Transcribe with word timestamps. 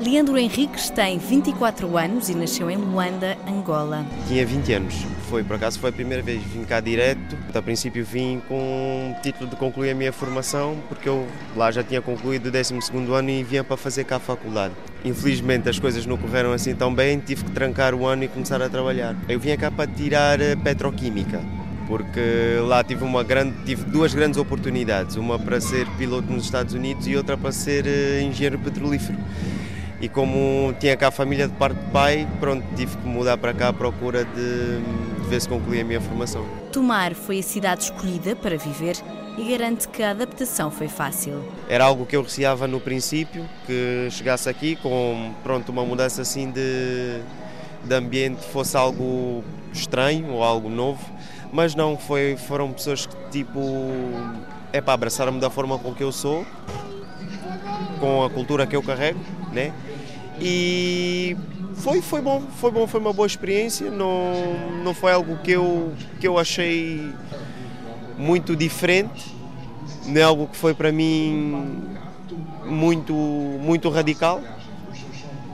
Leandro 0.00 0.38
Henriques 0.38 0.88
tem 0.88 1.18
24 1.18 1.98
anos 1.98 2.30
e 2.30 2.34
nasceu 2.34 2.70
em 2.70 2.76
Luanda, 2.78 3.36
Angola. 3.46 4.02
Tinha 4.26 4.46
20 4.46 4.72
anos. 4.72 4.94
Foi, 5.28 5.44
por 5.44 5.56
acaso, 5.56 5.78
foi 5.78 5.90
a 5.90 5.92
primeira 5.92 6.22
vez. 6.22 6.42
Vim 6.42 6.64
cá 6.64 6.80
direto. 6.80 7.36
A 7.54 7.60
princípio 7.60 8.02
vim 8.02 8.40
com 8.48 9.14
o 9.14 9.20
título 9.20 9.50
de 9.50 9.56
concluir 9.56 9.90
a 9.90 9.94
minha 9.94 10.10
formação, 10.10 10.78
porque 10.88 11.06
eu 11.06 11.28
lá 11.54 11.70
já 11.70 11.82
tinha 11.84 12.00
concluído 12.00 12.46
o 12.46 12.50
12 12.50 12.74
ano 13.14 13.28
e 13.28 13.44
vinha 13.44 13.62
para 13.62 13.76
fazer 13.76 14.04
cá 14.04 14.16
a 14.16 14.18
faculdade. 14.18 14.72
Infelizmente 15.04 15.68
as 15.68 15.78
coisas 15.78 16.06
não 16.06 16.16
correram 16.16 16.50
assim 16.50 16.74
tão 16.74 16.94
bem, 16.94 17.18
tive 17.18 17.44
que 17.44 17.50
trancar 17.50 17.94
o 17.94 18.06
ano 18.06 18.24
e 18.24 18.28
começar 18.28 18.62
a 18.62 18.70
trabalhar. 18.70 19.14
Eu 19.28 19.38
vinha 19.38 19.58
cá 19.58 19.70
para 19.70 19.86
tirar 19.86 20.38
petroquímica 20.64 21.42
porque 21.86 22.56
lá 22.62 22.84
tive 22.84 23.02
uma 23.02 23.24
grande 23.24 23.52
tive 23.64 23.82
duas 23.84 24.14
grandes 24.14 24.38
oportunidades 24.38 25.16
uma 25.16 25.40
para 25.40 25.60
ser 25.60 25.88
piloto 25.98 26.32
nos 26.32 26.44
Estados 26.44 26.72
Unidos 26.72 27.04
e 27.08 27.16
outra 27.16 27.36
para 27.36 27.50
ser 27.50 27.84
eh, 27.84 28.22
engenheiro 28.22 28.60
petrolífero 28.60 29.18
e 30.00 30.08
como 30.08 30.74
tinha 30.80 30.96
cá 30.96 31.08
a 31.08 31.10
família 31.10 31.46
de 31.46 31.54
parte 31.54 31.78
de 31.78 31.90
pai, 31.90 32.26
pronto, 32.40 32.64
tive 32.74 32.96
que 32.96 33.06
mudar 33.06 33.36
para 33.36 33.52
cá 33.52 33.68
à 33.68 33.72
procura 33.72 34.24
de, 34.24 34.80
de 35.20 35.28
ver 35.28 35.40
se 35.40 35.48
concluía 35.48 35.82
a 35.82 35.84
minha 35.84 36.00
formação. 36.00 36.44
Tomar 36.72 37.14
foi 37.14 37.40
a 37.40 37.42
cidade 37.42 37.84
escolhida 37.84 38.34
para 38.34 38.56
viver 38.56 38.96
e 39.36 39.44
garante 39.50 39.86
que 39.88 40.02
a 40.02 40.10
adaptação 40.10 40.70
foi 40.70 40.88
fácil. 40.88 41.44
Era 41.68 41.84
algo 41.84 42.06
que 42.06 42.16
eu 42.16 42.22
receava 42.22 42.66
no 42.66 42.80
princípio, 42.80 43.44
que 43.66 44.08
chegasse 44.10 44.48
aqui 44.48 44.76
com 44.76 45.32
pronto, 45.42 45.70
uma 45.70 45.84
mudança 45.84 46.22
assim 46.22 46.50
de, 46.50 47.20
de 47.84 47.94
ambiente 47.94 48.42
fosse 48.46 48.76
algo 48.76 49.44
estranho 49.72 50.32
ou 50.32 50.42
algo 50.42 50.70
novo, 50.70 51.00
mas 51.52 51.74
não, 51.74 51.98
foi, 51.98 52.36
foram 52.36 52.72
pessoas 52.72 53.04
que 53.04 53.16
tipo, 53.30 53.60
é 54.72 54.80
para 54.80 54.94
abraçaram-me 54.94 55.40
da 55.40 55.50
forma 55.50 55.78
com 55.78 55.94
que 55.94 56.02
eu 56.02 56.10
sou, 56.10 56.46
com 58.00 58.24
a 58.24 58.30
cultura 58.30 58.66
que 58.66 58.74
eu 58.74 58.82
carrego, 58.82 59.20
né? 59.52 59.72
E 60.40 61.36
foi, 61.74 62.00
foi 62.00 62.20
bom, 62.20 62.42
foi 62.56 62.70
bom, 62.70 62.86
foi 62.86 63.00
uma 63.00 63.12
boa 63.12 63.26
experiência, 63.26 63.90
não, 63.90 64.82
não 64.82 64.94
foi 64.94 65.12
algo 65.12 65.36
que 65.38 65.50
eu, 65.50 65.92
que 66.18 66.26
eu 66.26 66.38
achei 66.38 67.12
muito 68.16 68.56
diferente, 68.56 69.34
nem 70.06 70.22
algo 70.22 70.46
que 70.46 70.56
foi 70.56 70.74
para 70.74 70.90
mim 70.90 71.82
muito, 72.64 73.12
muito 73.12 73.88
radical. 73.88 74.42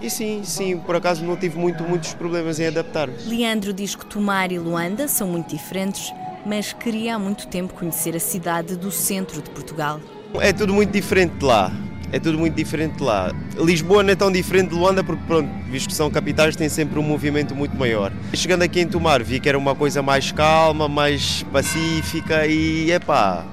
E 0.00 0.08
sim, 0.08 0.42
sim, 0.44 0.78
por 0.78 0.96
acaso 0.96 1.22
não 1.22 1.36
tive 1.36 1.58
muito, 1.58 1.82
muitos 1.84 2.14
problemas 2.14 2.58
em 2.58 2.66
adaptar. 2.66 3.10
Leandro 3.26 3.72
diz 3.72 3.94
que 3.94 4.06
Tomar 4.06 4.50
e 4.50 4.58
Luanda 4.58 5.06
são 5.08 5.28
muito 5.28 5.54
diferentes, 5.54 6.10
mas 6.46 6.72
queria 6.72 7.16
há 7.16 7.18
muito 7.18 7.46
tempo 7.48 7.74
conhecer 7.74 8.16
a 8.16 8.20
cidade 8.20 8.76
do 8.76 8.90
centro 8.90 9.42
de 9.42 9.50
Portugal. 9.50 10.00
É 10.34 10.54
tudo 10.54 10.72
muito 10.72 10.90
diferente 10.90 11.34
de 11.34 11.44
lá 11.44 11.70
é 12.12 12.18
tudo 12.18 12.38
muito 12.38 12.54
diferente 12.54 13.02
lá. 13.02 13.32
Lisboa 13.56 14.02
não 14.02 14.10
é 14.10 14.14
tão 14.14 14.30
diferente 14.30 14.70
de 14.70 14.74
Luanda 14.74 15.02
porque, 15.04 15.22
pronto, 15.26 15.48
visto 15.70 15.88
que 15.88 15.94
são 15.94 16.10
capitais, 16.10 16.56
tem 16.56 16.68
sempre 16.68 16.98
um 16.98 17.02
movimento 17.02 17.54
muito 17.54 17.76
maior. 17.76 18.12
Chegando 18.34 18.62
aqui 18.62 18.80
em 18.80 18.86
Tomar, 18.86 19.22
vi 19.22 19.38
que 19.38 19.48
era 19.48 19.58
uma 19.58 19.74
coisa 19.74 20.02
mais 20.02 20.32
calma, 20.32 20.88
mais 20.88 21.44
pacífica 21.52 22.46
e, 22.46 22.90
epá, 22.90 23.44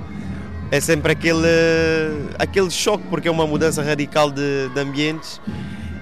é 0.72 0.80
sempre 0.80 1.12
aquele, 1.12 1.48
aquele 2.40 2.70
choque 2.70 3.04
porque 3.10 3.28
é 3.28 3.32
uma 3.32 3.46
mudança 3.46 3.82
radical 3.82 4.32
de, 4.32 4.70
de 4.70 4.80
ambientes 4.80 5.40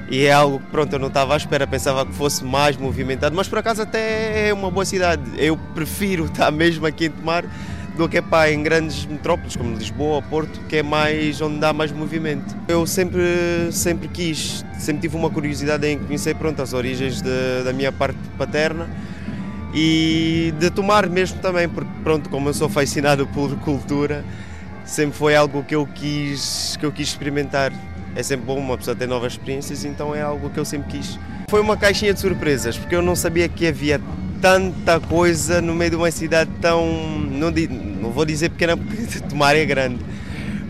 e 0.10 0.26
é 0.26 0.32
algo 0.32 0.60
que, 0.60 0.68
pronto, 0.68 0.94
eu 0.94 1.00
não 1.00 1.08
estava 1.08 1.34
à 1.34 1.38
espera, 1.38 1.66
pensava 1.66 2.06
que 2.06 2.14
fosse 2.14 2.44
mais 2.44 2.78
movimentado, 2.78 3.36
mas 3.36 3.48
por 3.48 3.58
acaso 3.58 3.82
até 3.82 4.50
é 4.50 4.54
uma 4.54 4.70
boa 4.70 4.86
cidade. 4.86 5.24
Eu 5.38 5.58
prefiro 5.74 6.26
estar 6.32 6.52
mesmo 6.52 6.86
aqui 6.86 7.06
em 7.06 7.12
Tomar 7.12 7.46
do 7.96 8.10
que 8.10 8.18
é 8.18 8.22
pá, 8.22 8.50
em 8.50 8.62
grandes 8.62 9.06
metrópoles 9.06 9.56
como 9.56 9.76
Lisboa, 9.76 10.22
Porto, 10.22 10.60
que 10.68 10.78
é 10.78 10.84
mais 10.84 11.40
onde 11.42 11.60
dá 11.60 11.72
mais 11.72 11.92
movimento. 11.92 12.56
Eu 12.68 12.86
sempre, 12.86 13.22
sempre 13.72 14.08
quis, 14.08 14.66
sempre 14.78 15.04
tive 15.04 15.16
uma 15.16 15.30
curiosidade 15.30 15.88
em 15.88 15.98
conhecer 15.98 16.36
pronto, 16.36 16.62
as 16.62 16.74
origens 16.74 17.22
de, 17.22 17.64
da 17.64 17.72
minha 17.72 17.92
parte 17.92 18.18
paterna 18.38 18.90
e 19.74 20.54
de 20.60 20.70
tomar 20.70 21.10
mesmo 21.10 21.40
também, 21.40 21.68
porque 21.68 21.92
pronto, 22.04 22.30
como 22.30 22.50
eu 22.50 22.54
sou 22.54 22.70
fascinado 22.70 23.26
por 23.34 23.56
cultura, 23.60 24.24
sempre 24.86 25.18
foi 25.18 25.36
algo 25.36 25.64
que 25.64 25.76
eu 25.76 25.88
quis, 25.88 26.78
que 26.80 26.86
eu 26.86 26.92
quis 26.92 27.10
experimentar. 27.10 27.72
É 28.16 28.24
sempre 28.24 28.46
bom 28.46 28.58
uma 28.58 28.78
pessoa 28.78 28.96
ter 28.96 29.08
novas 29.08 29.34
experiências, 29.34 29.84
então 29.84 30.16
é 30.16 30.22
algo 30.22 30.50
que 30.50 30.58
eu 30.58 30.64
sempre 30.64 30.98
quis. 30.98 31.20
Foi 31.50 31.60
uma 31.60 31.76
caixinha 31.76 32.14
de 32.14 32.20
surpresas, 32.20 32.78
porque 32.78 32.96
eu 32.96 33.02
não 33.02 33.16
sabia 33.16 33.50
que 33.50 33.68
havia 33.68 34.00
tanta 34.42 35.00
coisa 35.00 35.62
no 35.62 35.74
meio 35.74 35.92
de 35.92 35.96
uma 35.98 36.12
cidade 36.12 36.50
tão. 36.62 36.86
Não, 37.32 37.52
não 38.06 38.12
vou 38.12 38.26
dizer 38.26 38.50
pequena 38.50 38.78
porque 38.78 39.20
Tomar 39.22 39.56
é 39.56 39.66
grande, 39.66 40.00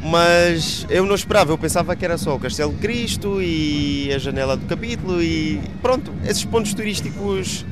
mas 0.01 0.85
eu 0.90 1.06
não 1.06 1.16
esperava, 1.16 1.51
eu 1.51 1.57
pensava 1.57 1.96
que 1.96 2.06
era 2.06 2.18
só 2.18 2.35
o 2.35 2.40
Castelo 2.40 2.73
de 2.73 2.79
Cristo 2.79 3.41
e 3.41 4.12
a 4.13 4.18
janela 4.18 4.56
do 4.56 4.66
capítulo 4.66 5.22
e 5.22 5.59
pronto, 5.81 6.13
esses 6.23 6.46
pontos 6.46 6.73
turísticos. 6.73 7.66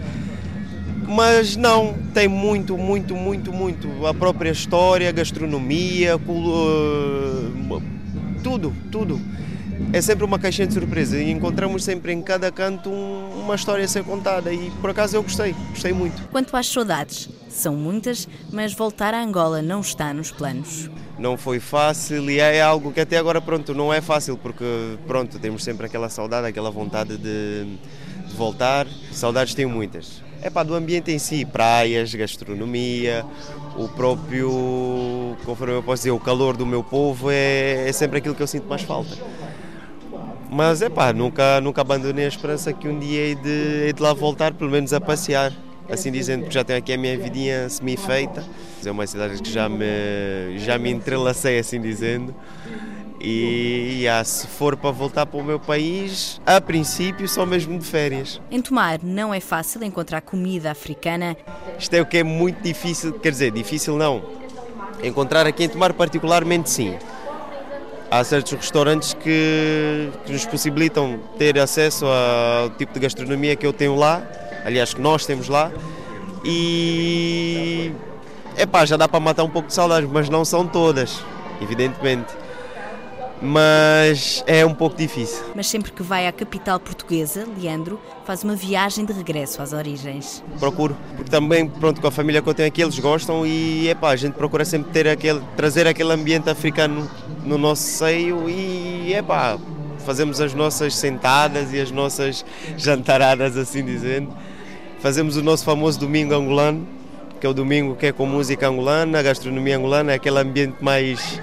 Mas 1.05 1.55
não, 1.57 1.93
tem 2.13 2.27
muito, 2.29 2.77
muito, 2.77 3.13
muito, 3.13 3.51
muito. 3.51 4.07
A 4.07 4.13
própria 4.13 4.49
história, 4.49 5.11
gastronomia, 5.11 6.17
tudo, 8.43 8.73
tudo 8.91 9.19
é 9.91 10.01
sempre 10.01 10.23
uma 10.23 10.39
caixinha 10.39 10.67
de 10.67 10.73
surpresa 10.73 11.17
e 11.21 11.31
encontramos 11.31 11.83
sempre 11.83 12.13
em 12.13 12.21
cada 12.21 12.51
canto 12.51 12.89
um, 12.89 13.41
uma 13.43 13.55
história 13.55 13.83
a 13.83 13.87
ser 13.87 14.03
contada 14.03 14.53
e 14.53 14.71
por 14.81 14.89
acaso 14.89 15.15
eu 15.15 15.23
gostei, 15.23 15.55
gostei 15.69 15.93
muito. 15.93 16.27
Quanto 16.29 16.55
às 16.55 16.67
saudades, 16.67 17.29
são 17.49 17.75
muitas, 17.75 18.27
mas 18.51 18.73
voltar 18.73 19.13
a 19.13 19.21
Angola 19.21 19.61
não 19.61 19.81
está 19.81 20.13
nos 20.13 20.31
planos. 20.31 20.89
Não 21.17 21.37
foi 21.37 21.59
fácil 21.59 22.29
e 22.29 22.39
é 22.39 22.61
algo 22.61 22.91
que 22.91 22.99
até 22.99 23.17
agora 23.17 23.39
pronto 23.39 23.73
não 23.73 23.93
é 23.93 24.01
fácil 24.01 24.37
porque 24.37 24.65
pronto 25.05 25.37
temos 25.39 25.63
sempre 25.63 25.85
aquela 25.85 26.09
saudade, 26.09 26.47
aquela 26.47 26.71
vontade 26.71 27.17
de, 27.17 27.65
de 28.27 28.35
voltar. 28.35 28.87
Saudades 29.11 29.53
tenho 29.53 29.69
muitas. 29.69 30.23
É 30.45 30.49
pá, 30.49 30.61
do 30.61 30.75
ambiente 30.75 31.09
em 31.09 31.17
si, 31.17 31.45
praias, 31.45 32.13
gastronomia, 32.13 33.25
o 33.77 33.87
próprio, 33.87 35.37
conforme 35.45 35.75
eu 35.75 35.81
posso 35.81 36.01
dizer, 36.01 36.11
o 36.11 36.19
calor 36.19 36.57
do 36.57 36.65
meu 36.65 36.83
povo 36.83 37.31
é, 37.31 37.87
é 37.87 37.91
sempre 37.93 38.17
aquilo 38.17 38.35
que 38.35 38.43
eu 38.43 38.47
sinto 38.47 38.67
mais 38.67 38.81
falta. 38.81 39.17
Mas 40.51 40.81
é 40.81 40.89
pá, 40.89 41.13
nunca, 41.13 41.61
nunca 41.61 41.79
abandonei 41.79 42.25
a 42.25 42.27
esperança 42.27 42.73
que 42.73 42.89
um 42.89 42.99
dia 42.99 43.21
hei 43.21 43.35
de, 43.35 43.85
hei 43.85 43.93
de 43.93 44.01
lá 44.01 44.11
voltar, 44.11 44.53
pelo 44.53 44.69
menos 44.69 44.91
a 44.91 44.99
passear. 44.99 45.53
Assim 45.89 46.11
dizendo, 46.11 46.41
porque 46.41 46.53
já 46.53 46.63
tenho 46.63 46.79
aqui 46.79 46.91
a 46.91 46.97
minha 46.97 47.17
vidinha 47.17 47.69
semi-feita. 47.69 48.43
É 48.85 48.91
uma 48.91 49.07
cidade 49.07 49.41
que 49.41 49.49
já 49.49 49.69
me, 49.69 50.57
já 50.57 50.77
me 50.77 50.91
entrelacei, 50.91 51.57
assim 51.57 51.79
dizendo. 51.79 52.35
E, 53.23 54.05
e 54.05 54.25
se 54.25 54.45
for 54.47 54.75
para 54.75 54.91
voltar 54.91 55.25
para 55.25 55.39
o 55.39 55.43
meu 55.43 55.57
país, 55.57 56.41
a 56.45 56.59
princípio 56.59 57.25
só 57.25 57.45
mesmo 57.45 57.79
de 57.79 57.85
férias. 57.85 58.41
Em 58.51 58.61
Tomar 58.61 58.99
não 59.01 59.33
é 59.33 59.39
fácil 59.39 59.81
encontrar 59.83 60.19
comida 60.19 60.71
africana. 60.71 61.37
Isto 61.79 61.93
é 61.93 62.01
o 62.01 62.05
que 62.05 62.17
é 62.17 62.23
muito 62.23 62.61
difícil, 62.61 63.13
quer 63.13 63.31
dizer, 63.31 63.51
difícil 63.51 63.95
não. 63.95 64.21
Encontrar 65.01 65.47
aqui 65.47 65.63
em 65.63 65.69
Tomar 65.69 65.93
particularmente 65.93 66.69
sim 66.69 66.97
há 68.11 68.23
certos 68.23 68.51
restaurantes 68.53 69.13
que, 69.15 70.11
que, 70.23 70.31
nos 70.31 70.45
possibilitam 70.45 71.19
ter 71.35 71.57
acesso 71.57 72.05
ao 72.05 72.69
tipo 72.71 72.93
de 72.93 72.99
gastronomia 72.99 73.55
que 73.55 73.65
eu 73.65 73.73
tenho 73.73 73.95
lá, 73.95 74.21
aliás, 74.63 74.93
que 74.93 75.01
nós 75.01 75.25
temos 75.25 75.49
lá, 75.49 75.71
e 76.45 77.91
epá, 78.55 78.85
já 78.85 78.97
dá 78.97 79.07
para 79.07 79.19
matar 79.19 79.43
um 79.43 79.49
pouco 79.49 79.69
de 79.69 79.73
saudades, 79.73 80.07
mas 80.11 80.29
não 80.29 80.45
são 80.45 80.67
todas, 80.67 81.23
evidentemente. 81.59 82.42
Mas 83.45 84.41
é 84.47 84.65
um 84.65 84.73
pouco 84.73 84.95
difícil. 84.95 85.43
Mas 85.53 85.67
sempre 85.67 85.91
que 85.91 86.01
vai 86.01 86.27
à 86.27 86.31
capital 86.31 86.79
portuguesa, 86.79 87.45
Leandro, 87.59 87.99
faz 88.25 88.41
uma 88.41 88.55
viagem 88.55 89.03
de 89.03 89.11
regresso 89.11 89.61
às 89.61 89.73
origens. 89.73 90.41
Procuro, 90.59 90.95
porque 91.17 91.29
também, 91.29 91.67
pronto, 91.67 91.99
com 91.99 92.07
a 92.07 92.11
família 92.11 92.41
que 92.41 92.47
eu 92.47 92.53
tenho 92.53 92.69
aqui, 92.69 92.81
eles 92.81 92.97
gostam 92.99 93.45
e 93.45 93.89
epá, 93.89 94.11
a 94.11 94.15
gente 94.15 94.35
procura 94.35 94.63
sempre 94.63 94.93
ter 94.93 95.09
aquele, 95.09 95.41
trazer 95.57 95.85
aquele 95.85 96.13
ambiente 96.13 96.49
africano 96.49 97.09
no 97.43 97.57
nosso 97.57 97.83
seio 97.83 98.49
e 98.49 99.13
epá, 99.13 99.59
fazemos 100.05 100.39
as 100.39 100.53
nossas 100.53 100.95
sentadas 100.95 101.73
e 101.73 101.81
as 101.81 101.91
nossas 101.91 102.45
jantaradas, 102.77 103.57
assim 103.57 103.83
dizendo. 103.83 104.33
Fazemos 104.99 105.35
o 105.35 105.43
nosso 105.43 105.65
famoso 105.65 105.99
domingo 105.99 106.33
angolano, 106.33 106.87
que 107.41 107.45
é 107.45 107.49
o 107.49 107.53
domingo 107.53 107.93
que 107.95 108.05
é 108.05 108.11
com 108.13 108.25
música 108.25 108.69
angolana, 108.69 109.21
gastronomia 109.21 109.75
angolana, 109.75 110.13
é 110.13 110.15
aquele 110.15 110.39
ambiente 110.39 110.77
mais, 110.81 111.41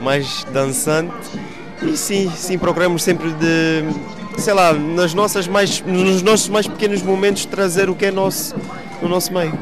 mais 0.00 0.44
dançante. 0.52 1.12
E 1.82 1.96
sim, 1.96 2.30
sim, 2.34 2.58
procuramos 2.58 3.02
sempre 3.02 3.30
de, 3.30 3.84
sei 4.40 4.52
lá, 4.52 4.72
nas 4.72 5.14
nossas 5.14 5.46
mais, 5.46 5.80
nos 5.80 6.22
nossos 6.22 6.48
mais 6.48 6.66
pequenos 6.66 7.02
momentos 7.02 7.44
trazer 7.44 7.88
o 7.88 7.94
que 7.94 8.06
é 8.06 8.10
nosso 8.10 8.54
no 9.00 9.08
nosso 9.08 9.32
meio. 9.32 9.56